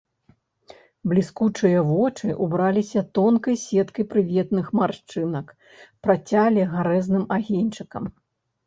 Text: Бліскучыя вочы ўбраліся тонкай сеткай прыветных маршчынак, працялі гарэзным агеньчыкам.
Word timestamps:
Бліскучыя 1.11 1.83
вочы 1.91 2.27
ўбраліся 2.47 2.99
тонкай 3.19 3.55
сеткай 3.67 4.09
прыветных 4.15 4.65
маршчынак, 4.81 5.47
працялі 6.09 6.61
гарэзным 6.75 7.23
агеньчыкам. 7.39 8.15